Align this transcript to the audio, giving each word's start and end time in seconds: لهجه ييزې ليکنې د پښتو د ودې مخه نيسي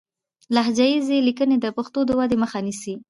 لهجه 0.55 0.83
ييزې 0.93 1.17
ليکنې 1.27 1.57
د 1.59 1.65
پښتو 1.77 1.99
د 2.05 2.09
ودې 2.19 2.37
مخه 2.43 2.59
نيسي 2.65 2.93